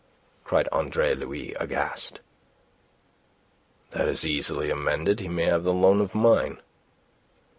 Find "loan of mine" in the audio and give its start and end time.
5.73-6.59